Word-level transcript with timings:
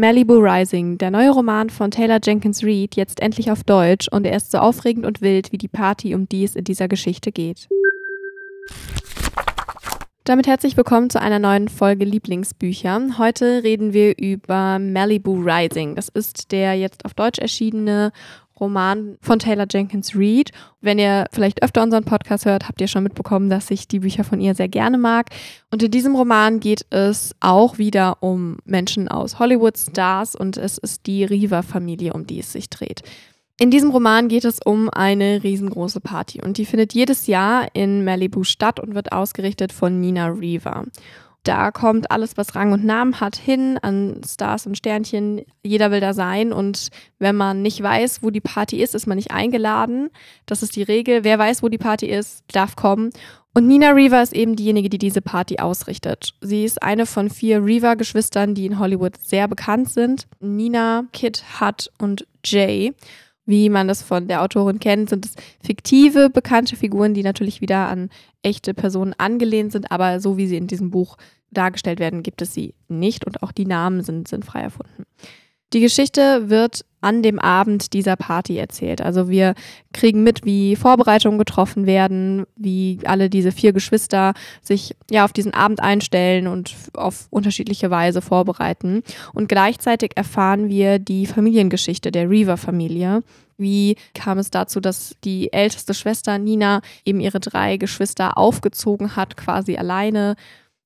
Malibu 0.00 0.38
Rising, 0.38 0.96
der 0.96 1.10
neue 1.10 1.28
Roman 1.28 1.68
von 1.68 1.90
Taylor 1.90 2.20
Jenkins 2.24 2.64
Reid, 2.64 2.96
jetzt 2.96 3.20
endlich 3.20 3.50
auf 3.50 3.64
Deutsch 3.64 4.08
und 4.10 4.24
er 4.24 4.34
ist 4.34 4.50
so 4.50 4.56
aufregend 4.56 5.04
und 5.04 5.20
wild 5.20 5.52
wie 5.52 5.58
die 5.58 5.68
Party, 5.68 6.14
um 6.14 6.26
die 6.26 6.42
es 6.42 6.56
in 6.56 6.64
dieser 6.64 6.88
Geschichte 6.88 7.32
geht. 7.32 7.68
Damit 10.24 10.46
herzlich 10.46 10.78
willkommen 10.78 11.10
zu 11.10 11.20
einer 11.20 11.38
neuen 11.38 11.68
Folge 11.68 12.06
Lieblingsbücher. 12.06 13.18
Heute 13.18 13.62
reden 13.62 13.92
wir 13.92 14.16
über 14.16 14.78
Malibu 14.78 15.34
Rising. 15.34 15.96
Das 15.96 16.08
ist 16.08 16.50
der 16.50 16.74
jetzt 16.76 17.04
auf 17.04 17.12
Deutsch 17.12 17.38
erschienene 17.38 18.12
Roman 18.60 19.16
von 19.20 19.38
Taylor 19.38 19.66
Jenkins 19.70 20.12
Reid. 20.14 20.50
Wenn 20.80 20.98
ihr 20.98 21.26
vielleicht 21.32 21.62
öfter 21.62 21.82
unseren 21.82 22.04
Podcast 22.04 22.44
hört, 22.44 22.68
habt 22.68 22.80
ihr 22.80 22.88
schon 22.88 23.02
mitbekommen, 23.02 23.50
dass 23.50 23.70
ich 23.70 23.88
die 23.88 24.00
Bücher 24.00 24.24
von 24.24 24.40
ihr 24.40 24.54
sehr 24.54 24.68
gerne 24.68 24.98
mag. 24.98 25.30
Und 25.70 25.82
in 25.82 25.90
diesem 25.90 26.14
Roman 26.14 26.60
geht 26.60 26.86
es 26.90 27.34
auch 27.40 27.78
wieder 27.78 28.18
um 28.20 28.58
Menschen 28.64 29.08
aus 29.08 29.38
Hollywood 29.38 29.78
Stars 29.78 30.34
und 30.34 30.56
es 30.56 30.78
ist 30.78 31.06
die 31.06 31.24
Riva-Familie, 31.24 32.12
um 32.12 32.26
die 32.26 32.40
es 32.40 32.52
sich 32.52 32.68
dreht. 32.70 33.02
In 33.58 33.70
diesem 33.70 33.90
Roman 33.90 34.28
geht 34.28 34.46
es 34.46 34.58
um 34.64 34.88
eine 34.88 35.42
riesengroße 35.42 36.00
Party 36.00 36.40
und 36.42 36.56
die 36.56 36.64
findet 36.64 36.94
jedes 36.94 37.26
Jahr 37.26 37.68
in 37.74 38.04
Malibu 38.04 38.42
statt 38.42 38.80
und 38.80 38.94
wird 38.94 39.12
ausgerichtet 39.12 39.70
von 39.70 40.00
Nina 40.00 40.28
Riva. 40.28 40.84
Da 41.42 41.70
kommt 41.70 42.10
alles, 42.10 42.36
was 42.36 42.54
Rang 42.54 42.72
und 42.72 42.84
Namen 42.84 43.18
hat, 43.20 43.36
hin 43.36 43.78
an 43.80 44.20
Stars 44.26 44.66
und 44.66 44.76
Sternchen. 44.76 45.42
Jeder 45.62 45.90
will 45.90 46.00
da 46.00 46.12
sein. 46.12 46.52
Und 46.52 46.90
wenn 47.18 47.34
man 47.34 47.62
nicht 47.62 47.82
weiß, 47.82 48.22
wo 48.22 48.30
die 48.30 48.42
Party 48.42 48.82
ist, 48.82 48.94
ist 48.94 49.06
man 49.06 49.16
nicht 49.16 49.30
eingeladen. 49.30 50.10
Das 50.44 50.62
ist 50.62 50.76
die 50.76 50.82
Regel. 50.82 51.24
Wer 51.24 51.38
weiß, 51.38 51.62
wo 51.62 51.68
die 51.68 51.78
Party 51.78 52.06
ist, 52.06 52.44
darf 52.52 52.76
kommen. 52.76 53.10
Und 53.54 53.66
Nina 53.66 53.90
Reaver 53.90 54.22
ist 54.22 54.34
eben 54.34 54.54
diejenige, 54.54 54.90
die 54.90 54.98
diese 54.98 55.22
Party 55.22 55.58
ausrichtet. 55.58 56.34
Sie 56.40 56.64
ist 56.64 56.82
eine 56.82 57.06
von 57.06 57.30
vier 57.30 57.64
Reaver-Geschwistern, 57.64 58.54
die 58.54 58.66
in 58.66 58.78
Hollywood 58.78 59.16
sehr 59.16 59.48
bekannt 59.48 59.90
sind. 59.90 60.26
Nina, 60.40 61.04
Kit, 61.12 61.42
Hutt 61.60 61.90
und 61.98 62.26
Jay 62.44 62.94
wie 63.50 63.68
man 63.68 63.88
das 63.88 64.02
von 64.02 64.28
der 64.28 64.42
Autorin 64.42 64.78
kennt, 64.78 65.10
sind 65.10 65.26
es 65.26 65.34
fiktive, 65.62 66.30
bekannte 66.30 66.76
Figuren, 66.76 67.12
die 67.12 67.22
natürlich 67.22 67.60
wieder 67.60 67.88
an 67.88 68.08
echte 68.42 68.72
Personen 68.72 69.14
angelehnt 69.18 69.72
sind, 69.72 69.90
aber 69.90 70.20
so 70.20 70.36
wie 70.38 70.46
sie 70.46 70.56
in 70.56 70.68
diesem 70.68 70.90
Buch 70.90 71.16
dargestellt 71.50 72.00
werden, 72.00 72.22
gibt 72.22 72.42
es 72.42 72.54
sie 72.54 72.74
nicht 72.88 73.26
und 73.26 73.42
auch 73.42 73.52
die 73.52 73.66
Namen 73.66 74.02
sind, 74.02 74.28
sind 74.28 74.44
frei 74.44 74.60
erfunden. 74.62 75.04
Die 75.72 75.80
Geschichte 75.80 76.50
wird 76.50 76.84
an 77.00 77.22
dem 77.22 77.38
Abend 77.38 77.92
dieser 77.92 78.16
Party 78.16 78.56
erzählt. 78.58 79.00
Also 79.00 79.28
wir 79.28 79.54
kriegen 79.92 80.22
mit, 80.24 80.44
wie 80.44 80.74
Vorbereitungen 80.74 81.38
getroffen 81.38 81.86
werden, 81.86 82.44
wie 82.56 82.98
alle 83.04 83.30
diese 83.30 83.52
vier 83.52 83.72
Geschwister 83.72 84.34
sich 84.62 84.96
ja 85.10 85.24
auf 85.24 85.32
diesen 85.32 85.54
Abend 85.54 85.80
einstellen 85.80 86.48
und 86.48 86.74
auf 86.94 87.28
unterschiedliche 87.30 87.90
Weise 87.90 88.20
vorbereiten. 88.20 89.02
Und 89.32 89.48
gleichzeitig 89.48 90.10
erfahren 90.16 90.68
wir 90.68 90.98
die 90.98 91.26
Familiengeschichte 91.26 92.10
der 92.10 92.28
Reaver-Familie. 92.28 93.22
Wie 93.56 93.96
kam 94.14 94.38
es 94.38 94.50
dazu, 94.50 94.80
dass 94.80 95.14
die 95.22 95.52
älteste 95.52 95.94
Schwester 95.94 96.36
Nina 96.38 96.80
eben 97.04 97.20
ihre 97.20 97.40
drei 97.40 97.76
Geschwister 97.76 98.36
aufgezogen 98.36 99.14
hat, 99.16 99.36
quasi 99.36 99.76
alleine? 99.76 100.34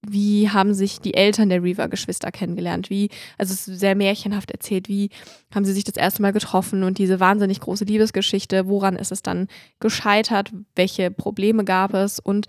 Wie 0.09 0.51
haben 0.51 0.75
sich 0.75 1.01
die 1.01 1.15
Eltern 1.15 1.49
der 1.49 1.63
Reaver-Geschwister 1.63 2.31
kennengelernt? 2.31 2.91
Wie, 2.91 3.11
also 3.39 3.53
es 3.53 3.69
ist 3.69 3.81
sehr 3.81 3.95
märchenhaft 3.95 4.51
erzählt, 4.51 4.89
wie 4.89 5.11
haben 5.55 5.65
sie 5.65 5.73
sich 5.73 5.85
das 5.85 5.97
erste 5.97 6.23
Mal 6.23 6.33
getroffen 6.33 6.83
und 6.83 6.99
diese 6.99 7.21
wahnsinnig 7.21 7.61
große 7.61 7.85
Liebesgeschichte, 7.85 8.67
woran 8.69 8.97
ist 8.97 9.13
es 9.13 9.23
dann 9.23 9.49
gescheitert, 9.81 10.53
welche 10.75 11.11
Probleme 11.11 11.65
gab 11.65 11.95
es 11.95 12.19
und 12.19 12.47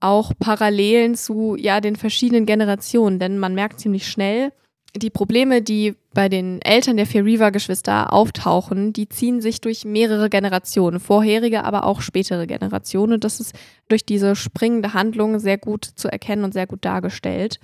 auch 0.00 0.32
Parallelen 0.38 1.14
zu 1.14 1.56
ja 1.56 1.80
den 1.80 1.96
verschiedenen 1.96 2.46
Generationen, 2.46 3.18
denn 3.18 3.38
man 3.38 3.54
merkt 3.54 3.80
ziemlich 3.80 4.06
schnell, 4.08 4.52
die 4.98 5.10
Probleme, 5.10 5.62
die 5.62 5.94
bei 6.14 6.28
den 6.28 6.60
Eltern 6.62 6.96
der 6.96 7.06
vier 7.06 7.24
Reaver-Geschwister 7.24 8.12
auftauchen, 8.12 8.92
die 8.92 9.08
ziehen 9.08 9.40
sich 9.40 9.60
durch 9.60 9.84
mehrere 9.84 10.30
Generationen, 10.30 11.00
vorherige, 11.00 11.64
aber 11.64 11.84
auch 11.84 12.00
spätere 12.00 12.46
Generationen. 12.46 13.14
Und 13.14 13.24
das 13.24 13.40
ist 13.40 13.54
durch 13.88 14.04
diese 14.04 14.36
springende 14.36 14.94
Handlung 14.94 15.38
sehr 15.38 15.58
gut 15.58 15.84
zu 15.84 16.08
erkennen 16.08 16.44
und 16.44 16.52
sehr 16.52 16.66
gut 16.66 16.84
dargestellt. 16.84 17.60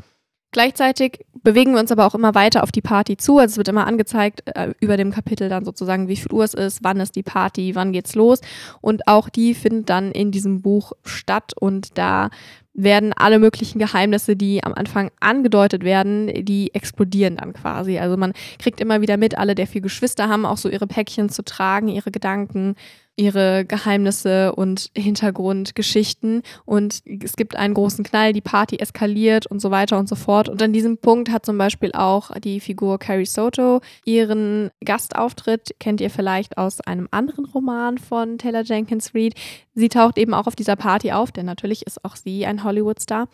Gleichzeitig 0.53 1.25
bewegen 1.43 1.73
wir 1.73 1.81
uns 1.81 1.91
aber 1.91 2.07
auch 2.07 2.15
immer 2.15 2.35
weiter 2.35 2.63
auf 2.63 2.71
die 2.71 2.83
Party 2.83 3.17
zu. 3.17 3.39
Also 3.39 3.53
es 3.53 3.57
wird 3.57 3.69
immer 3.69 3.87
angezeigt 3.87 4.43
äh, 4.55 4.75
über 4.81 4.99
dem 4.99 5.11
Kapitel 5.11 5.49
dann 5.49 5.65
sozusagen, 5.65 6.09
wie 6.09 6.17
viel 6.17 6.31
Uhr 6.31 6.45
es 6.45 6.53
ist, 6.53 6.85
wann 6.85 7.01
ist 7.01 7.17
die 7.17 7.23
Party, 7.23 7.75
wann 7.75 7.93
geht's 7.93 8.15
los. 8.15 8.43
Und 8.83 9.09
auch 9.09 9.31
die 9.31 9.55
findet 9.55 9.89
dann 9.89 10.13
in 10.13 10.31
diesem 10.31 10.61
Buch 10.61 10.93
statt. 11.05 11.55
Und 11.59 11.97
da 11.97 12.29
werden 12.75 13.13
alle 13.13 13.39
möglichen 13.39 13.79
Geheimnisse, 13.79 14.37
die 14.37 14.65
am 14.65 14.73
Anfang 14.75 15.11
angedeutet 15.21 15.85
werden, 15.85 16.45
die 16.45 16.75
explodieren 16.75 17.37
dann 17.37 17.53
quasi. 17.53 17.99
Also 17.99 18.17
man 18.17 18.33
kriegt 18.59 18.81
immer 18.81 19.01
wieder 19.01 19.17
mit, 19.17 19.37
alle 19.37 19.55
der 19.55 19.67
vier 19.67 19.81
Geschwister 19.81 20.29
haben 20.29 20.47
auch 20.47 20.57
so 20.57 20.69
ihre 20.69 20.87
Päckchen 20.87 21.29
zu 21.29 21.45
tragen, 21.45 21.89
ihre 21.89 22.11
Gedanken 22.11 22.75
ihre 23.17 23.65
Geheimnisse 23.67 24.55
und 24.55 24.91
Hintergrundgeschichten 24.97 26.43
und 26.65 27.03
es 27.23 27.37
gibt 27.37 27.57
einen 27.57 27.75
großen 27.75 28.05
Knall, 28.05 28.33
die 28.33 28.41
Party 28.41 28.77
eskaliert 28.79 29.47
und 29.47 29.61
so 29.61 29.71
weiter 29.71 29.99
und 29.99 30.09
so 30.09 30.15
fort. 30.15 30.49
Und 30.49 30.63
an 30.63 30.73
diesem 30.73 30.97
Punkt 30.97 31.31
hat 31.31 31.45
zum 31.45 31.59
Beispiel 31.59 31.93
auch 31.93 32.31
die 32.41 32.61
Figur 32.61 32.99
Carrie 32.99 33.27
Soto 33.27 33.81
ihren 34.05 34.71
Gastauftritt, 34.83 35.75
kennt 35.79 36.01
ihr 36.01 36.11
vielleicht 36.11 36.57
aus 36.57 36.81
einem 36.81 37.09
anderen 37.11 37.45
Roman 37.45 37.99
von 37.99 38.39
Taylor 38.39 38.63
Jenkins 38.63 39.15
Reid. 39.15 39.35
Sie 39.75 39.89
taucht 39.89 40.17
eben 40.17 40.33
auch 40.33 40.47
auf 40.47 40.57
dieser 40.57 40.77
Party 40.77 41.13
auf, 41.13 41.33
denn 41.33 41.47
natürlich 41.47 41.87
ist 41.87 42.05
auch 42.05 42.17
sie 42.17 42.47
Hollywood-Star, 42.65 43.29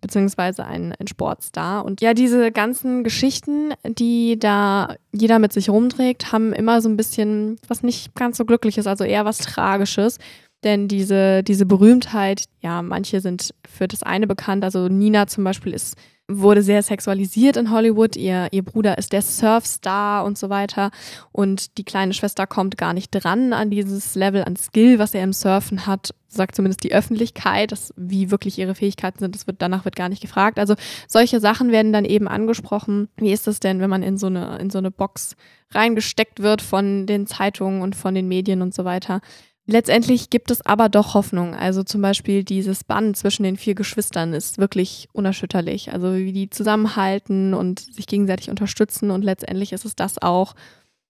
beziehungsweise 0.00 0.64
ein, 0.64 0.94
ein 0.98 1.06
Sportstar. 1.06 1.84
Und 1.84 2.00
ja, 2.00 2.14
diese 2.14 2.52
ganzen 2.52 3.04
Geschichten, 3.04 3.72
die 3.84 4.38
da 4.38 4.96
jeder 5.12 5.38
mit 5.38 5.52
sich 5.52 5.70
rumträgt, 5.70 6.32
haben 6.32 6.52
immer 6.52 6.80
so 6.80 6.88
ein 6.88 6.96
bisschen 6.96 7.58
was 7.68 7.82
nicht 7.82 8.14
ganz 8.14 8.36
so 8.36 8.44
glückliches, 8.44 8.86
also 8.86 9.04
eher 9.04 9.24
was 9.24 9.38
Tragisches. 9.38 10.18
Denn 10.64 10.88
diese, 10.88 11.42
diese 11.42 11.66
Berühmtheit, 11.66 12.44
ja, 12.60 12.82
manche 12.82 13.20
sind 13.20 13.54
für 13.68 13.86
das 13.86 14.02
eine 14.02 14.26
bekannt. 14.26 14.64
Also 14.64 14.88
Nina 14.88 15.26
zum 15.26 15.44
Beispiel 15.44 15.74
ist 15.74 15.96
wurde 16.26 16.62
sehr 16.62 16.82
sexualisiert 16.82 17.56
in 17.56 17.70
Hollywood. 17.70 18.16
Ihr, 18.16 18.48
ihr 18.50 18.62
Bruder 18.62 18.96
ist 18.96 19.12
der 19.12 19.20
Surfstar 19.20 20.24
und 20.24 20.38
so 20.38 20.48
weiter. 20.48 20.90
Und 21.32 21.76
die 21.76 21.84
kleine 21.84 22.14
Schwester 22.14 22.46
kommt 22.46 22.78
gar 22.78 22.94
nicht 22.94 23.10
dran 23.10 23.52
an 23.52 23.70
dieses 23.70 24.14
Level 24.14 24.42
an 24.44 24.56
Skill, 24.56 24.98
was 24.98 25.14
er 25.14 25.22
im 25.22 25.34
Surfen 25.34 25.86
hat, 25.86 26.14
sagt 26.28 26.56
zumindest 26.56 26.82
die 26.82 26.94
Öffentlichkeit, 26.94 27.72
dass, 27.72 27.92
wie 27.96 28.30
wirklich 28.30 28.58
ihre 28.58 28.74
Fähigkeiten 28.74 29.18
sind, 29.18 29.34
das 29.34 29.46
wird, 29.46 29.60
danach 29.60 29.84
wird 29.84 29.96
gar 29.96 30.08
nicht 30.08 30.22
gefragt. 30.22 30.58
Also 30.58 30.74
solche 31.08 31.40
Sachen 31.40 31.72
werden 31.72 31.92
dann 31.92 32.06
eben 32.06 32.26
angesprochen. 32.26 33.08
Wie 33.16 33.32
ist 33.32 33.46
das 33.46 33.60
denn, 33.60 33.80
wenn 33.80 33.90
man 33.90 34.02
in 34.02 34.16
so 34.16 34.28
eine, 34.28 34.58
in 34.58 34.70
so 34.70 34.78
eine 34.78 34.90
Box 34.90 35.36
reingesteckt 35.72 36.40
wird 36.40 36.62
von 36.62 37.06
den 37.06 37.26
Zeitungen 37.26 37.82
und 37.82 37.96
von 37.96 38.14
den 38.14 38.28
Medien 38.28 38.62
und 38.62 38.72
so 38.72 38.86
weiter? 38.86 39.20
Letztendlich 39.66 40.28
gibt 40.28 40.50
es 40.50 40.64
aber 40.64 40.90
doch 40.90 41.14
Hoffnung. 41.14 41.54
Also 41.54 41.82
zum 41.82 42.02
Beispiel 42.02 42.44
dieses 42.44 42.84
Band 42.84 43.16
zwischen 43.16 43.44
den 43.44 43.56
vier 43.56 43.74
Geschwistern 43.74 44.34
ist 44.34 44.58
wirklich 44.58 45.08
unerschütterlich. 45.12 45.92
Also 45.92 46.14
wie 46.16 46.32
die 46.32 46.50
zusammenhalten 46.50 47.54
und 47.54 47.80
sich 47.80 48.06
gegenseitig 48.06 48.50
unterstützen. 48.50 49.10
Und 49.10 49.24
letztendlich 49.24 49.72
ist 49.72 49.86
es 49.86 49.96
das 49.96 50.20
auch, 50.20 50.54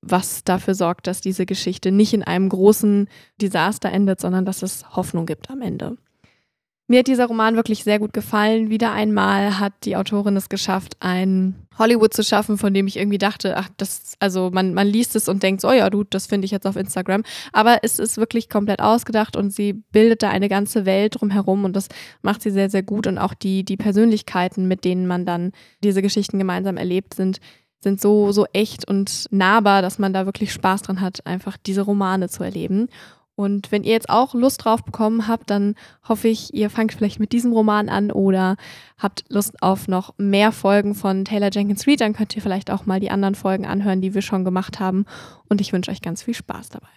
was 0.02 0.44
dafür 0.44 0.74
sorgt, 0.74 1.06
dass 1.08 1.20
diese 1.20 1.46
Geschichte 1.46 1.90
nicht 1.90 2.14
in 2.14 2.22
einem 2.22 2.48
großen 2.48 3.08
Desaster 3.40 3.90
endet, 3.90 4.20
sondern 4.20 4.44
dass 4.44 4.62
es 4.62 4.84
Hoffnung 4.94 5.26
gibt 5.26 5.50
am 5.50 5.60
Ende. 5.60 5.96
Mir 6.86 6.98
hat 6.98 7.06
dieser 7.06 7.26
Roman 7.26 7.56
wirklich 7.56 7.82
sehr 7.82 7.98
gut 7.98 8.12
gefallen. 8.12 8.68
Wieder 8.68 8.92
einmal 8.92 9.58
hat 9.58 9.72
die 9.84 9.96
Autorin 9.96 10.36
es 10.36 10.50
geschafft, 10.50 10.96
ein 11.00 11.54
Hollywood 11.78 12.12
zu 12.12 12.22
schaffen, 12.22 12.58
von 12.58 12.74
dem 12.74 12.86
ich 12.86 12.98
irgendwie 12.98 13.16
dachte, 13.16 13.56
ach, 13.56 13.70
das, 13.78 14.12
also 14.20 14.50
man, 14.52 14.74
man 14.74 14.86
liest 14.86 15.16
es 15.16 15.26
und 15.26 15.42
denkt, 15.42 15.62
so, 15.62 15.68
oh 15.68 15.72
ja, 15.72 15.88
du, 15.88 16.04
das 16.04 16.26
finde 16.26 16.44
ich 16.44 16.50
jetzt 16.50 16.66
auf 16.66 16.76
Instagram. 16.76 17.22
Aber 17.52 17.78
es 17.82 17.98
ist 17.98 18.18
wirklich 18.18 18.50
komplett 18.50 18.80
ausgedacht 18.80 19.34
und 19.34 19.50
sie 19.50 19.72
bildet 19.72 20.22
da 20.22 20.28
eine 20.28 20.50
ganze 20.50 20.84
Welt 20.84 21.18
drumherum 21.18 21.64
und 21.64 21.74
das 21.74 21.88
macht 22.20 22.42
sie 22.42 22.50
sehr, 22.50 22.68
sehr 22.68 22.82
gut. 22.82 23.06
Und 23.06 23.16
auch 23.16 23.32
die, 23.32 23.64
die 23.64 23.78
Persönlichkeiten, 23.78 24.68
mit 24.68 24.84
denen 24.84 25.06
man 25.06 25.24
dann 25.24 25.52
diese 25.82 26.02
Geschichten 26.02 26.38
gemeinsam 26.38 26.76
erlebt, 26.76 27.14
sind, 27.14 27.38
sind 27.80 27.98
so, 27.98 28.30
so 28.30 28.44
echt 28.52 28.86
und 28.86 29.26
nahbar, 29.30 29.80
dass 29.80 29.98
man 29.98 30.12
da 30.12 30.26
wirklich 30.26 30.52
Spaß 30.52 30.82
dran 30.82 31.00
hat, 31.00 31.26
einfach 31.26 31.56
diese 31.56 31.80
Romane 31.80 32.28
zu 32.28 32.44
erleben. 32.44 32.88
Und 33.36 33.72
wenn 33.72 33.82
ihr 33.82 33.92
jetzt 33.92 34.10
auch 34.10 34.34
Lust 34.34 34.64
drauf 34.64 34.84
bekommen 34.84 35.26
habt, 35.26 35.50
dann 35.50 35.74
hoffe 36.08 36.28
ich, 36.28 36.54
ihr 36.54 36.70
fangt 36.70 36.92
vielleicht 36.92 37.18
mit 37.18 37.32
diesem 37.32 37.52
Roman 37.52 37.88
an 37.88 38.10
oder 38.12 38.56
habt 38.98 39.24
Lust 39.28 39.60
auf 39.60 39.88
noch 39.88 40.14
mehr 40.18 40.52
Folgen 40.52 40.94
von 40.94 41.24
Taylor 41.24 41.50
Jenkins 41.52 41.86
Reid, 41.86 42.00
dann 42.00 42.12
könnt 42.12 42.36
ihr 42.36 42.42
vielleicht 42.42 42.70
auch 42.70 42.86
mal 42.86 43.00
die 43.00 43.10
anderen 43.10 43.34
Folgen 43.34 43.66
anhören, 43.66 44.00
die 44.00 44.14
wir 44.14 44.22
schon 44.22 44.44
gemacht 44.44 44.78
haben. 44.78 45.04
Und 45.48 45.60
ich 45.60 45.72
wünsche 45.72 45.90
euch 45.90 46.00
ganz 46.00 46.22
viel 46.22 46.34
Spaß 46.34 46.68
dabei. 46.68 46.88